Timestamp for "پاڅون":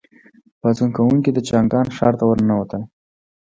0.61-0.89